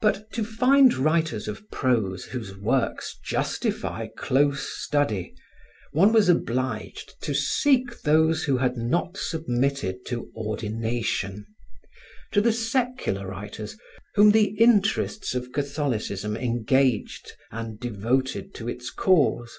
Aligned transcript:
But 0.00 0.32
to 0.32 0.42
find 0.44 0.94
writers 0.96 1.46
of 1.46 1.70
prose 1.70 2.24
whose 2.24 2.56
works 2.56 3.20
justify 3.24 4.08
close 4.18 4.66
study, 4.82 5.32
one 5.92 6.12
was 6.12 6.28
obliged 6.28 7.14
to 7.22 7.34
seek 7.36 8.02
those 8.02 8.42
who 8.42 8.56
had 8.56 8.76
not 8.76 9.16
submitted 9.16 10.04
to 10.06 10.28
Ordination; 10.34 11.46
to 12.32 12.40
the 12.40 12.52
secular 12.52 13.28
writers 13.28 13.78
whom 14.16 14.32
the 14.32 14.56
interests 14.60 15.36
of 15.36 15.52
Catholicism 15.52 16.36
engaged 16.36 17.30
and 17.52 17.78
devoted 17.78 18.54
to 18.56 18.68
its 18.68 18.90
cause. 18.90 19.56